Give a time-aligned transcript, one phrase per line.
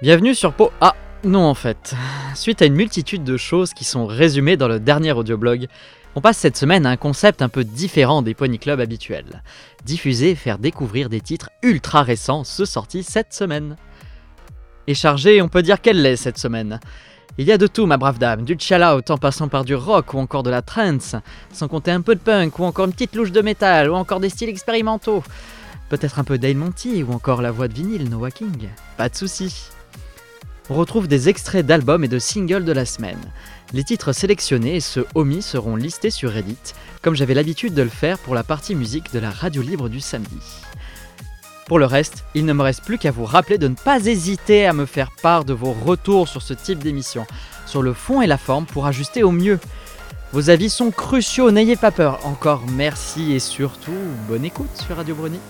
[0.00, 0.70] Bienvenue sur Po.
[0.80, 0.94] Ah,
[1.24, 1.96] non en fait.
[2.36, 5.66] Suite à une multitude de choses qui sont résumées dans le dernier audioblog,
[6.14, 9.42] on passe cette semaine à un concept un peu différent des Pony Club habituels.
[9.84, 13.74] Diffuser faire découvrir des titres ultra récents se sortis cette semaine.
[14.86, 16.78] Et chargé, on peut dire qu'elle l'est cette semaine.
[17.36, 20.14] Il y a de tout, ma brave dame, du chill-out en passant par du rock
[20.14, 21.16] ou encore de la trance,
[21.52, 24.20] sans compter un peu de punk ou encore une petite louche de métal ou encore
[24.20, 25.24] des styles expérimentaux.
[25.88, 28.68] Peut-être un peu Dale Monty ou encore la voix de vinyle Noah King.
[28.96, 29.70] Pas de soucis
[30.70, 33.20] on retrouve des extraits d'albums et de singles de la semaine.
[33.72, 37.88] Les titres sélectionnés et ceux omis seront listés sur Reddit, comme j'avais l'habitude de le
[37.88, 40.38] faire pour la partie musique de la radio libre du samedi.
[41.66, 44.66] Pour le reste, il ne me reste plus qu'à vous rappeler de ne pas hésiter
[44.66, 47.26] à me faire part de vos retours sur ce type d'émission,
[47.66, 49.60] sur le fond et la forme pour ajuster au mieux.
[50.32, 52.20] Vos avis sont cruciaux, n'ayez pas peur.
[52.24, 53.92] Encore merci et surtout,
[54.28, 55.40] bonne écoute sur Radio Bruni.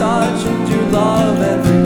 [0.00, 1.79] such, and you love every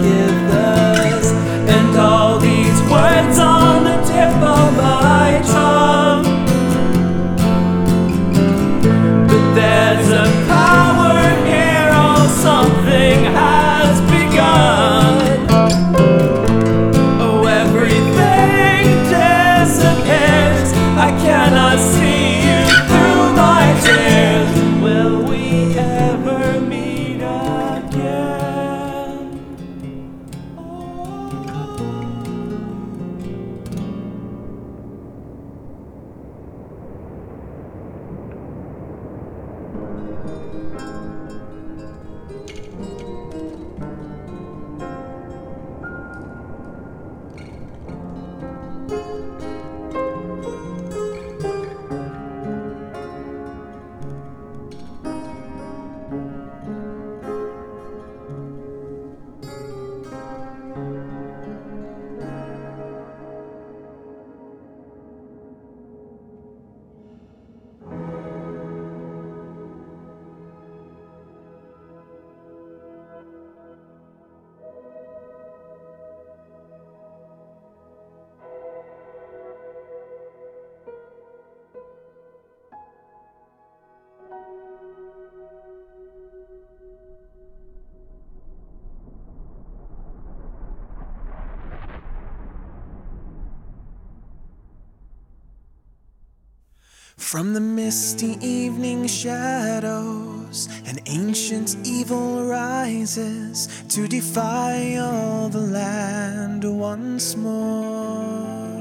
[97.25, 107.35] From the misty evening shadows, an ancient evil rises to defy all the land once
[107.35, 108.79] more.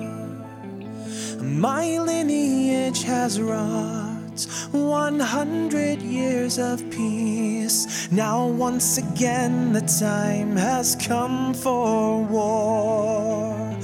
[1.42, 4.68] My lineage has wrought hearts.
[4.72, 8.12] 100 years of peace.
[8.12, 13.78] Now, once again, the time has come for war.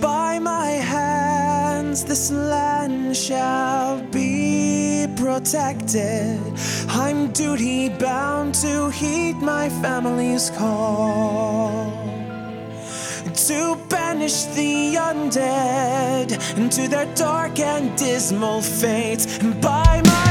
[0.00, 6.40] By my hands, this land shall be protected.
[6.88, 12.05] I'm duty bound to heed my family's call
[13.36, 19.26] to banish the undead into their dark and dismal fate.
[19.42, 20.25] And by my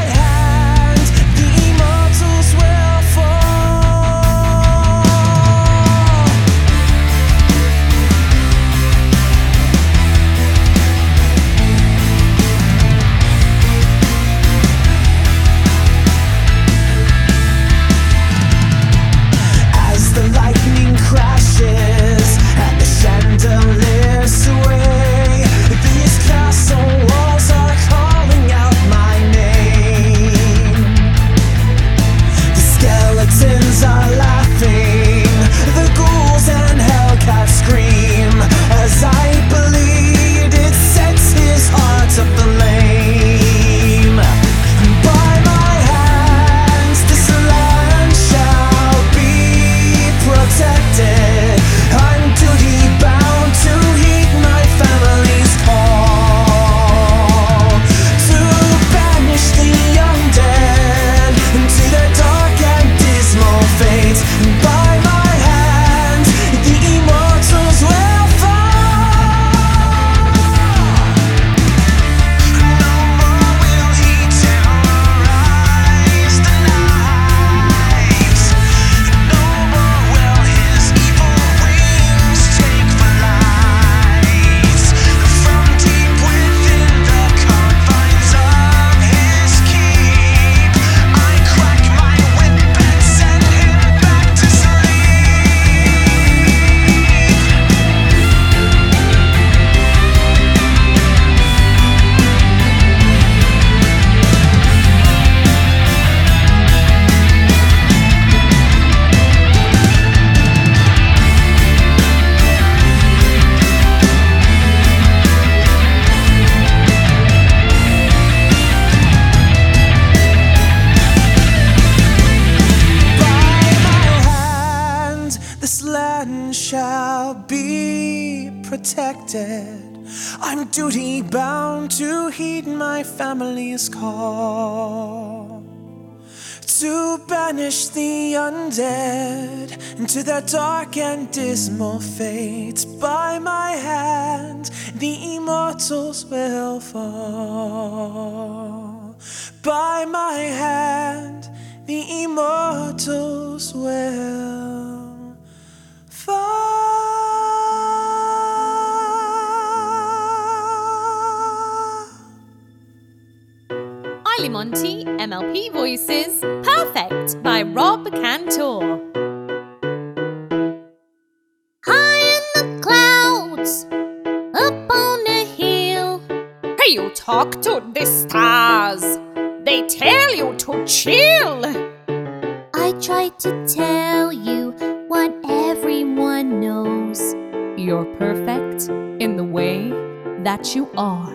[190.74, 191.35] you are.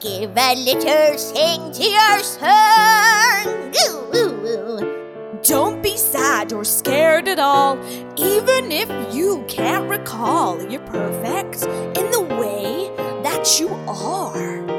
[0.00, 3.72] Give a little sing to your song.
[5.42, 7.78] Don't be sad or scared at all,
[8.16, 10.60] even if you can't recall.
[10.70, 12.90] You're perfect in the way
[13.22, 14.75] that you are.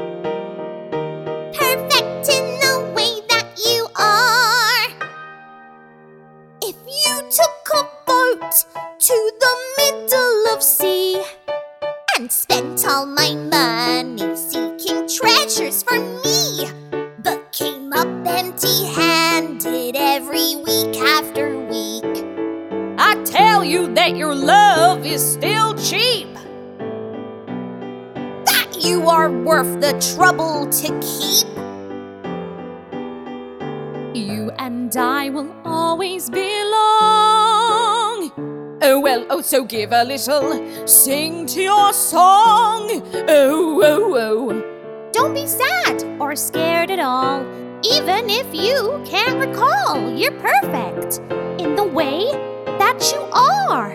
[39.58, 42.88] So give a little sing to your song.
[43.28, 45.10] Oh, oh, oh.
[45.10, 47.40] Don't be sad or scared at all,
[47.82, 50.16] even if you can't recall.
[50.16, 51.18] You're perfect
[51.60, 52.30] in the way
[52.78, 53.90] that you are.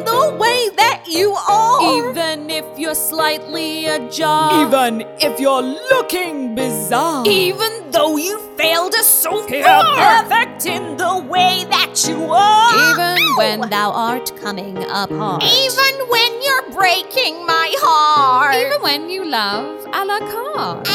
[1.11, 2.09] you are.
[2.09, 4.65] Even if you're slightly ajar.
[4.65, 7.23] Even if you're looking bizarre.
[7.27, 10.23] Even though you failed us so far.
[10.23, 12.91] Perfect in the way that you are.
[12.91, 15.43] Even when thou art coming apart.
[15.43, 18.55] Even when you're breaking my heart.
[18.55, 20.87] Even when you love a la carte.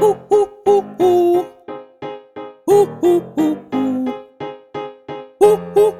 [0.00, 1.46] Ooh, ooh, ooh, ooh.
[2.70, 4.14] Ooh, ooh, ooh, ooh.
[5.40, 5.97] Ooh, ooh, ooh, ooh.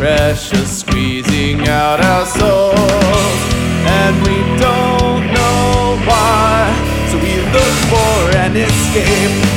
[0.00, 3.40] Pressure squeezing out our souls.
[3.84, 6.72] And we don't know why.
[7.10, 9.49] So we look for an escape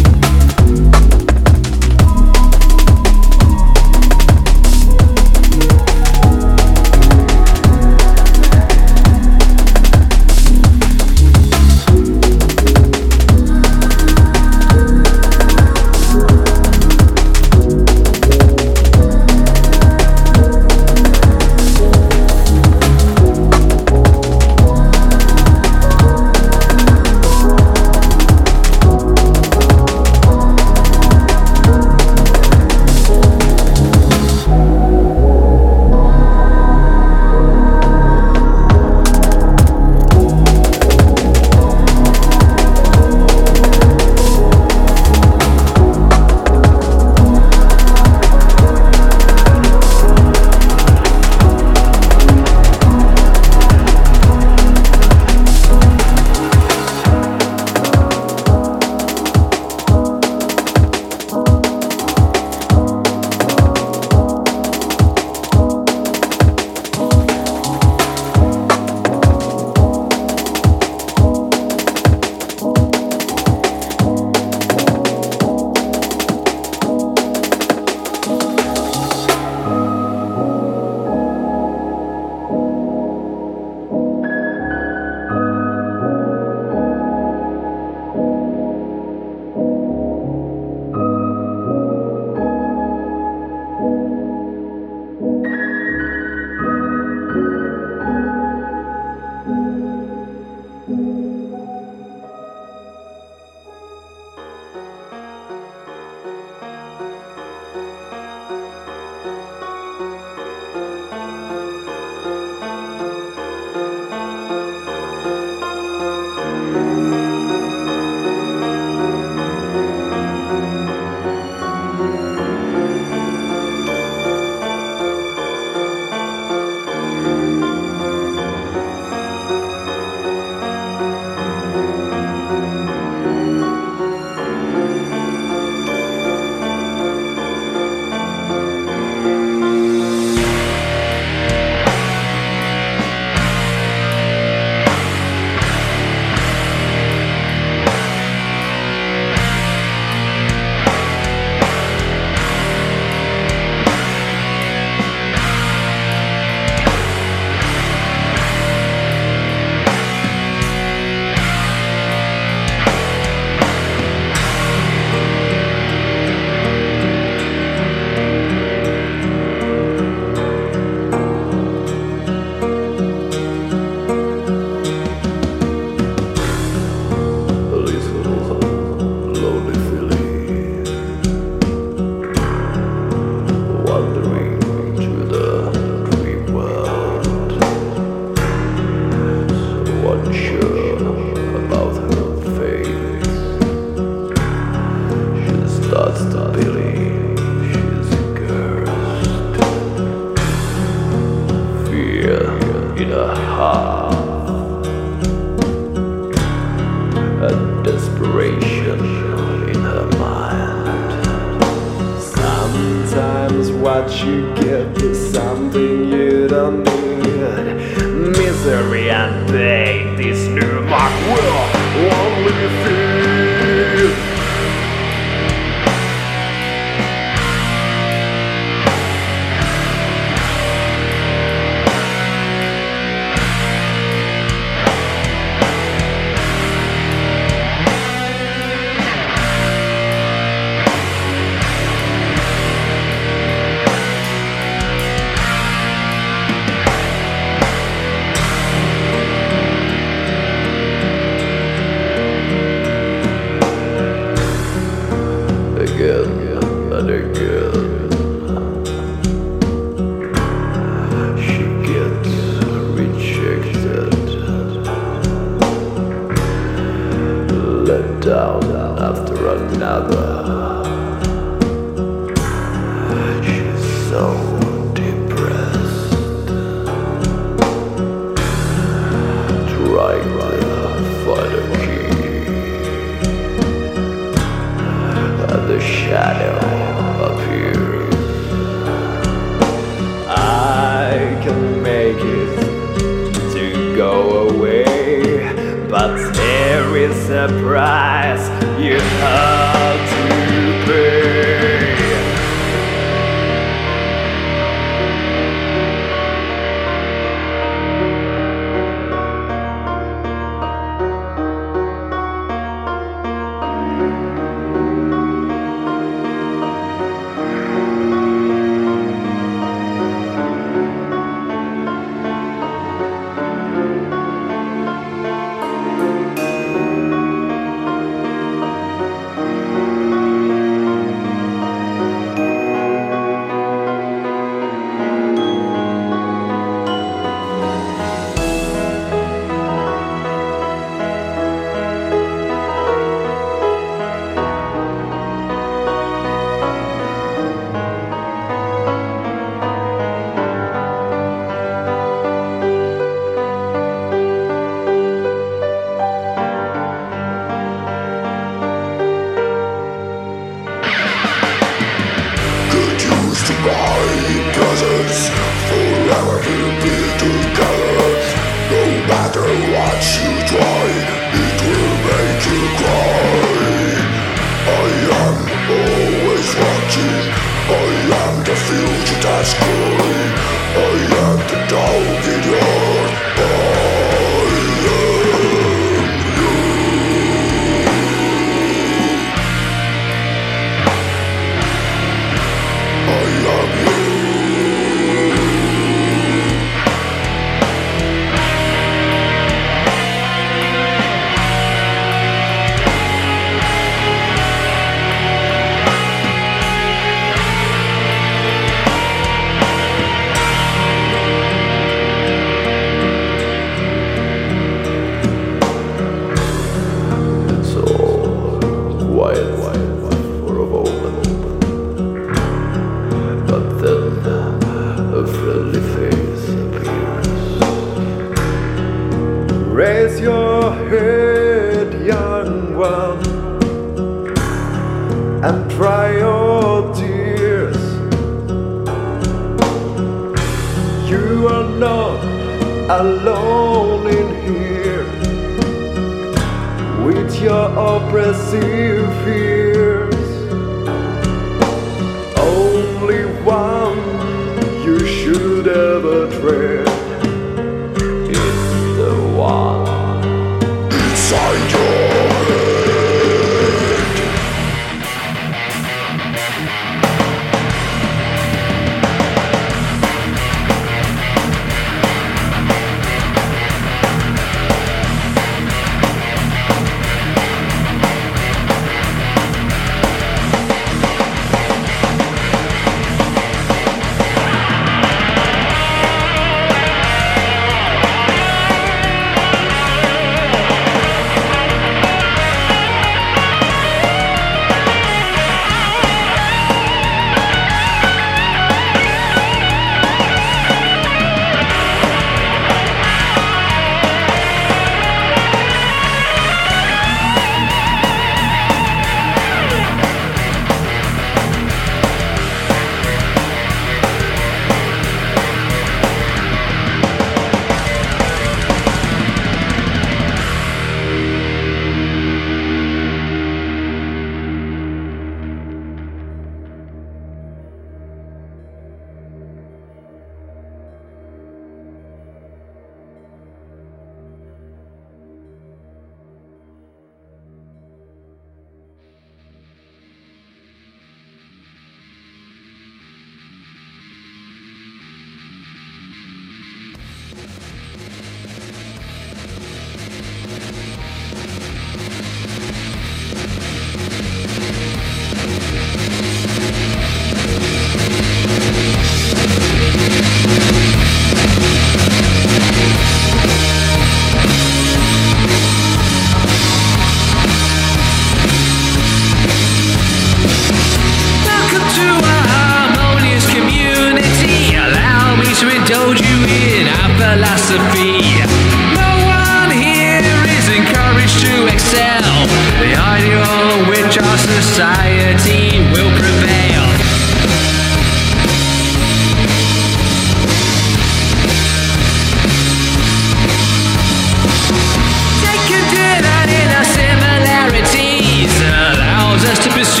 [599.86, 600.00] us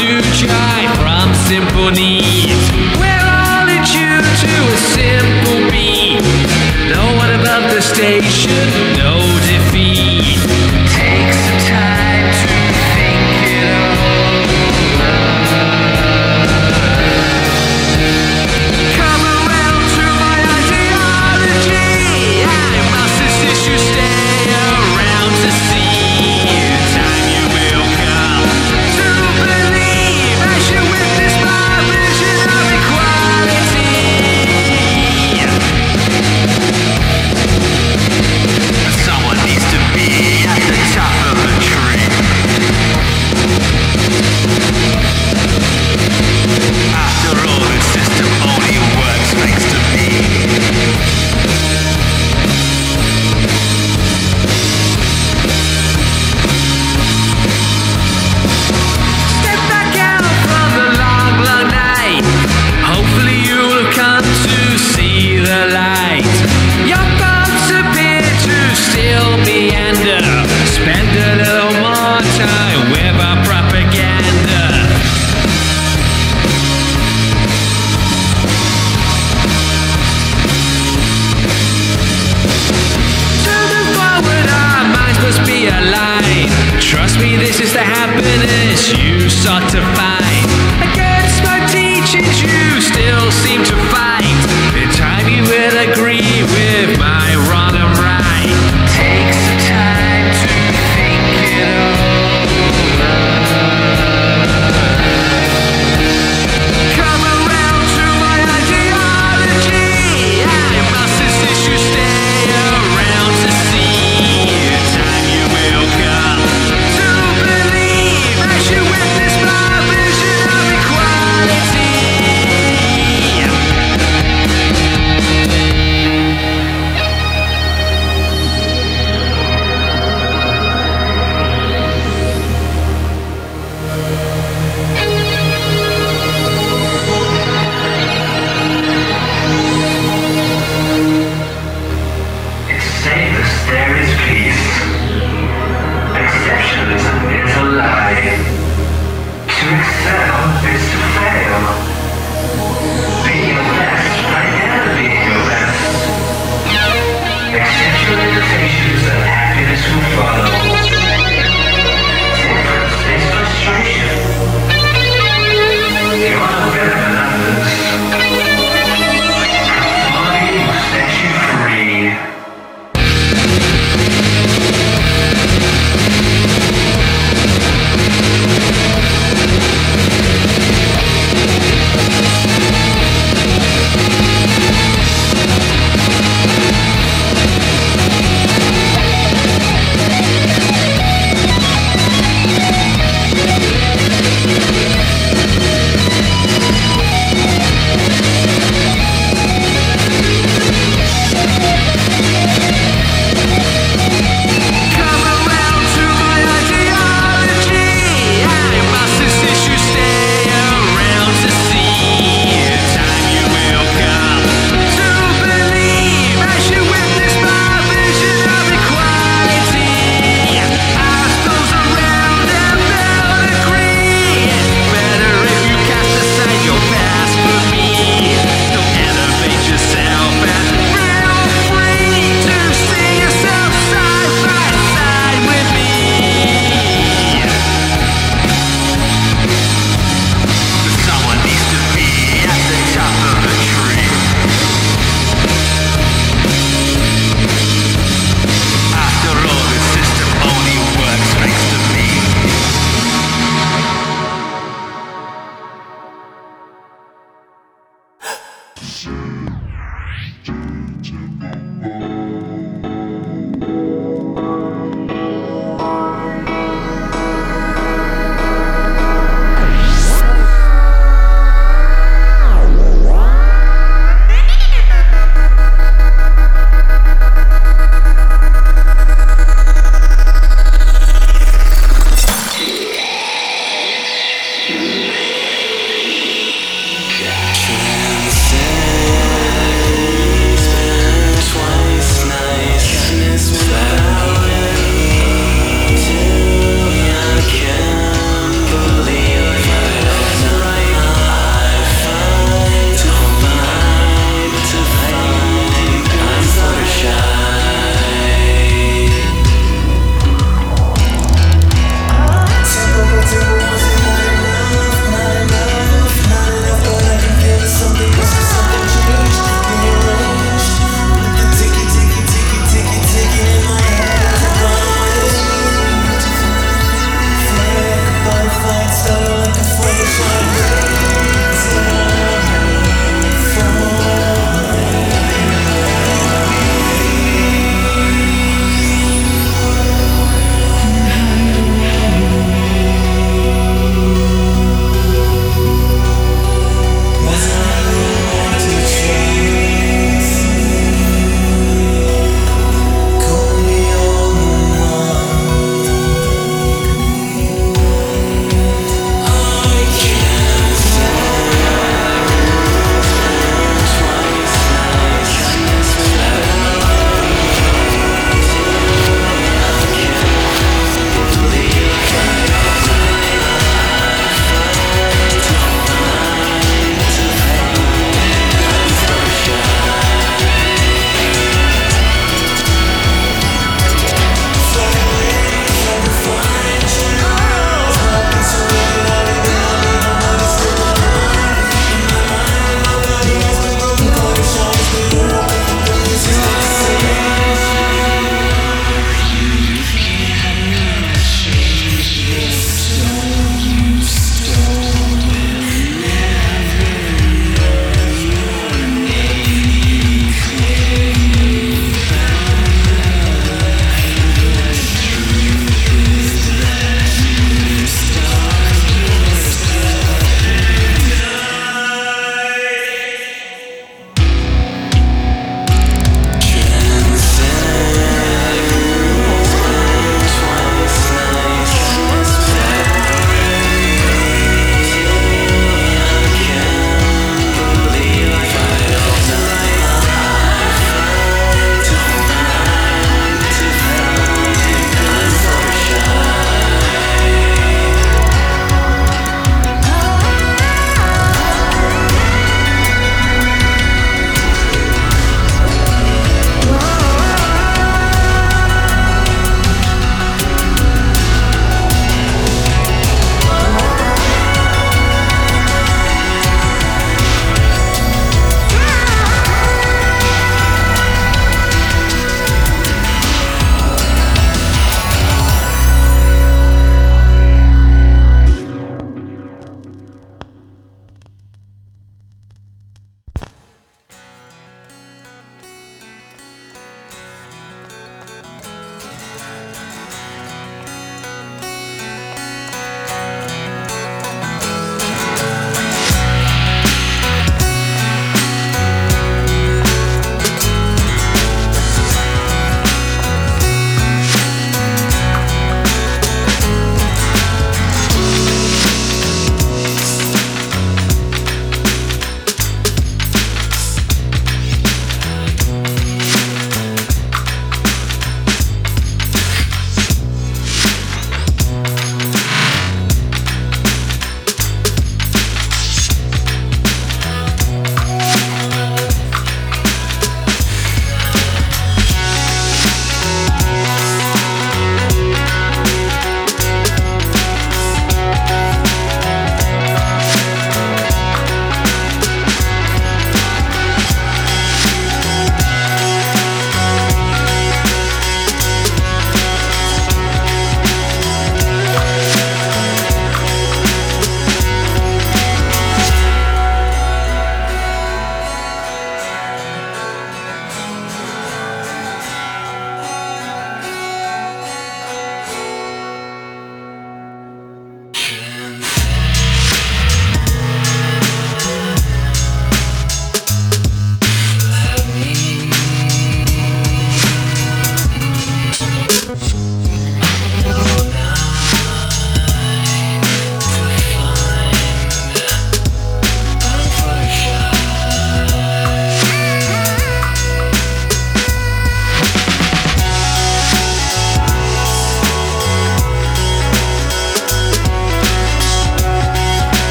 [0.98, 1.32] from.
[2.98, 3.66] We're
[4.42, 6.22] to a simple beat.
[6.90, 7.04] No
[7.74, 9.15] the station.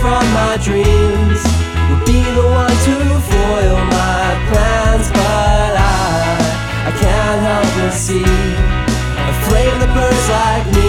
[0.00, 1.40] from my dreams.
[1.90, 2.96] Will be the one to
[3.30, 6.38] foil my plans But I,
[6.86, 10.79] I can't help but see A flame that burns like me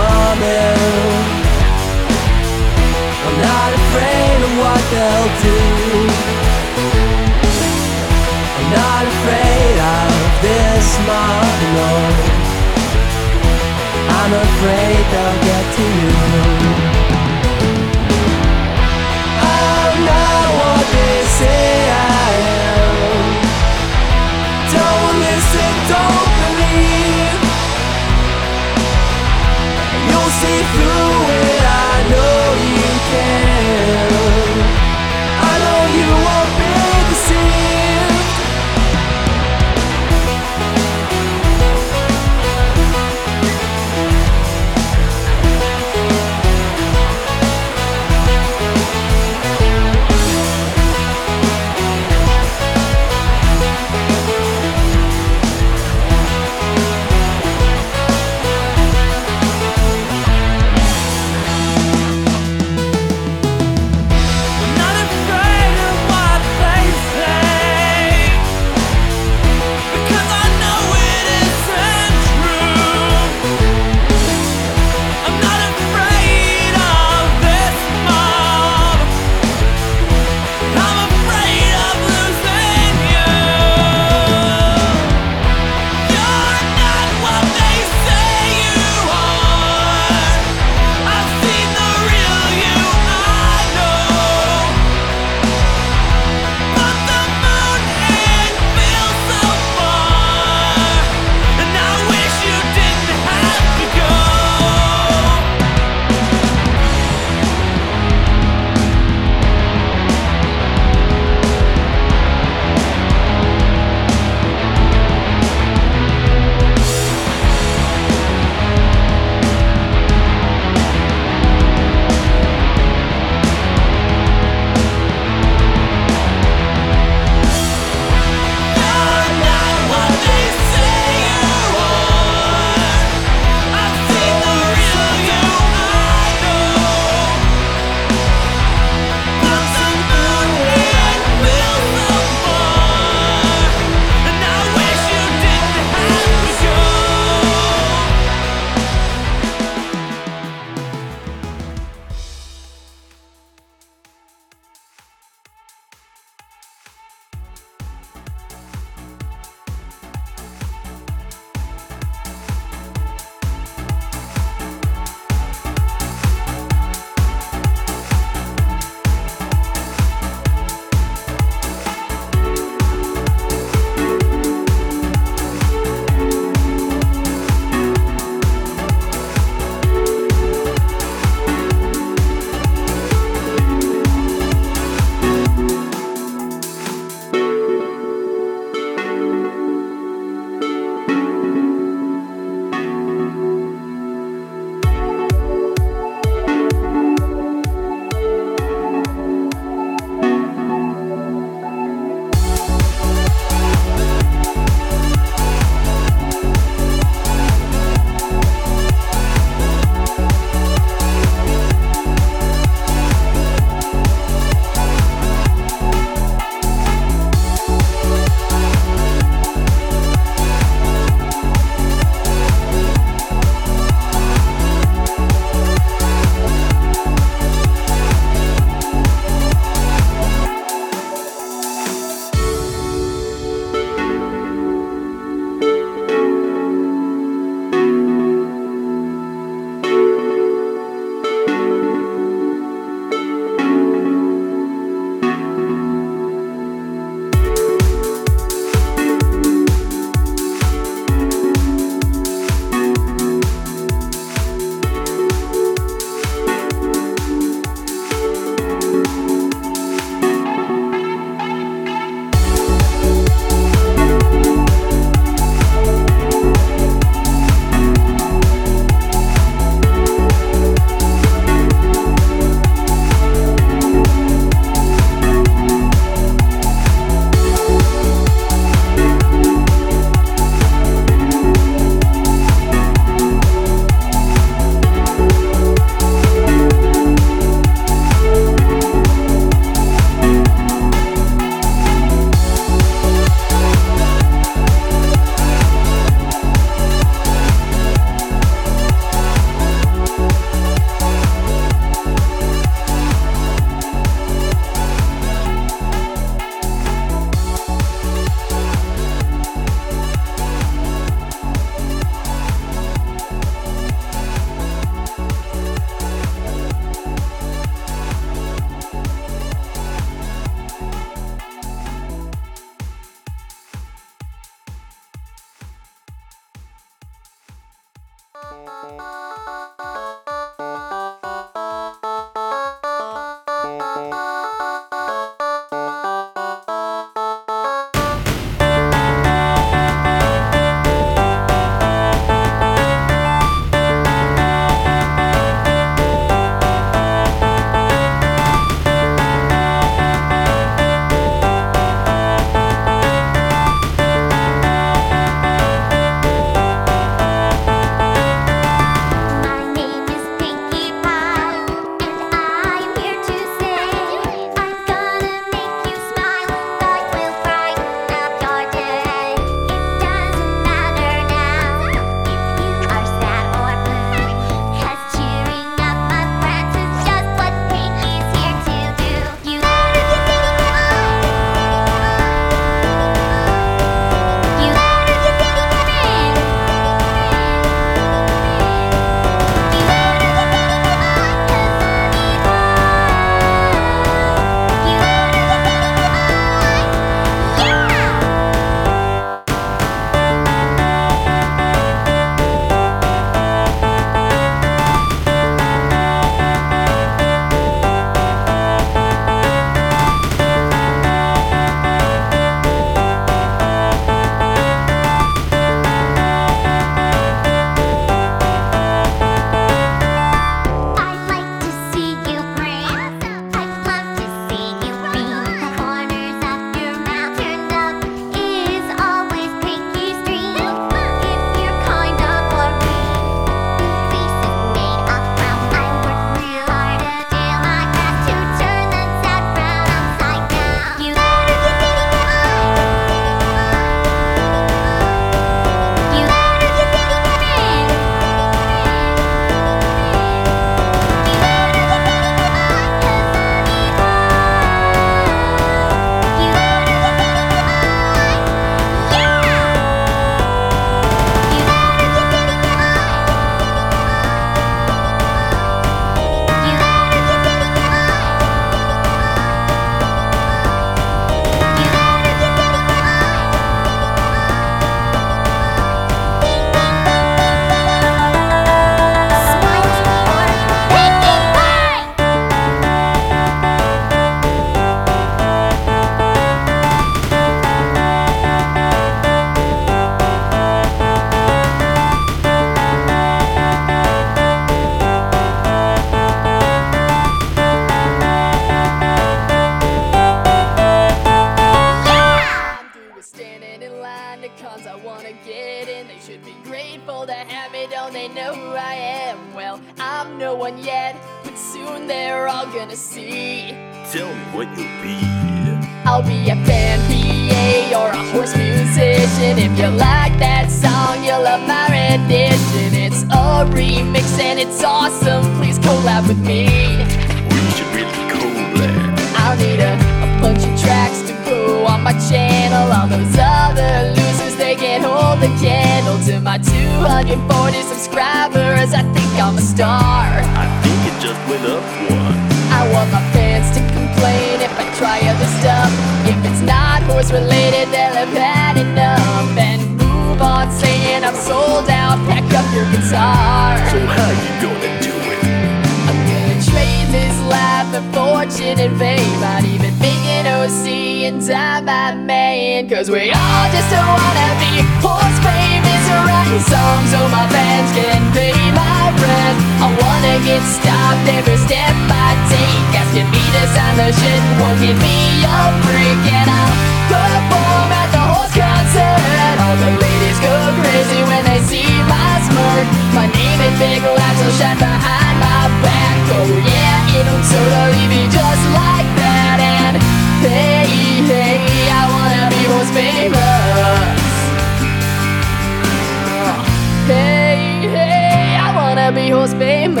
[599.10, 600.00] wanna be horse famous.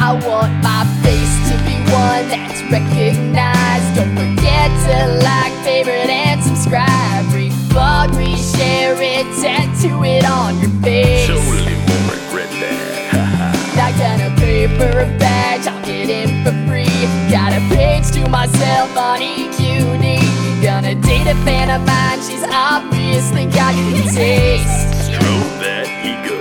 [0.00, 3.96] I want my face to be one that's recognized.
[3.96, 7.26] Don't forget to like, favorite, and subscribe.
[7.36, 11.26] Replug, reshare it, tattoo it on your face.
[11.26, 13.52] Totally will regret that.
[13.76, 17.04] Not gonna pay for a badge, I'll get in for free.
[17.30, 20.62] Got a page to myself on EQD.
[20.62, 25.04] Gonna date a fan of mine, she's obviously got good taste.
[25.04, 26.39] Stroke that ego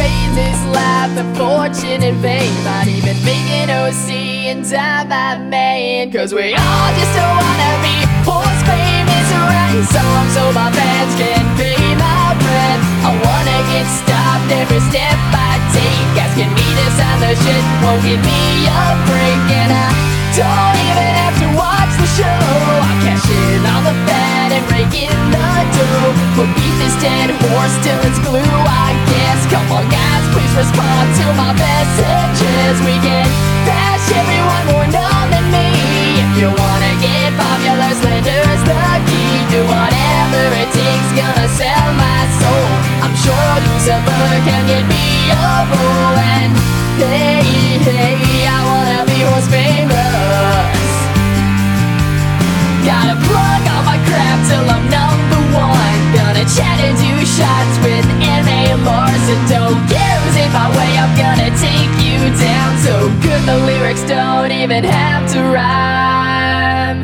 [0.00, 4.08] trade this life and fortune in vain Not even making OC
[4.52, 6.10] and time my man.
[6.10, 11.12] Cause we all just don't wanna be horse famous or writing songs so my fans
[11.20, 12.80] can pay my rent.
[13.08, 16.12] I wanna get stopped every step I take.
[16.24, 19.44] Asking me to sign the shit won't give me a break.
[19.60, 19.88] And I
[20.38, 22.42] don't even have to watch the show.
[22.88, 26.12] I cash in on the fat and break in the dough.
[26.36, 29.40] But beat this dead horse till it's glue, I guess.
[29.48, 32.76] Come on, guys, please respond to my messages.
[32.84, 33.26] We can
[33.64, 35.68] bash everyone more known than me.
[36.20, 39.34] If you wanna get popular, slender's the key.
[39.48, 42.70] Do whatever it takes, gonna sell my soul.
[43.04, 46.16] I'm sure Lucifer can get me a role.
[46.36, 46.52] And
[47.00, 49.90] hey, hey, I wanna be horse famous.
[52.90, 53.59] All my crap
[54.48, 55.98] till I'm number one.
[56.14, 58.74] Gonna chat and do shots with M.A.
[58.86, 59.40] Larson.
[59.48, 60.10] Don't care
[60.50, 62.78] in my way, I'm gonna take you down.
[62.78, 67.00] So good the lyrics don't even have to rhyme.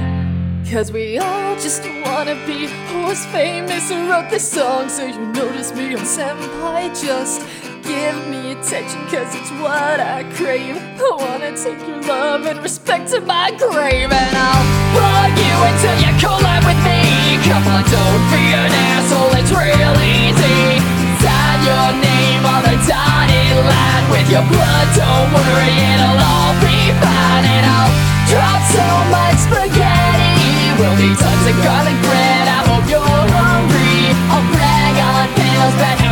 [0.70, 3.90] Cause we all just wanna be horse famous.
[3.90, 6.88] I wrote this song so you notice me on Senpai.
[7.00, 7.42] Just
[7.86, 10.74] give me attention cause it's what I crave.
[10.74, 14.10] I wanna take your love and respect to my grave.
[14.10, 17.38] And I'll plug you until you collab with me.
[17.46, 20.82] Come on, don't be an asshole, it's real easy.
[21.22, 24.86] Sign your name on the dotted line with your blood.
[24.98, 27.46] Don't worry, it'll all be fine.
[27.46, 27.94] And I'll
[28.26, 30.34] drop so much spaghetti.
[30.82, 32.44] We'll be tons of garlic bread.
[32.50, 34.10] I hope you're hungry.
[34.34, 36.05] I'll brag on panels about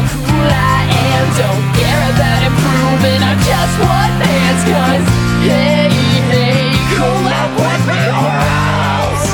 [1.34, 3.20] Don't care about improving.
[3.20, 5.06] I'm just one man's cause
[5.42, 5.90] hey,
[6.30, 9.26] hey, collab with me or else.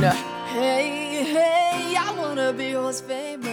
[0.00, 0.16] Not.
[0.48, 3.49] Hey, hey, I wanna be horse famous.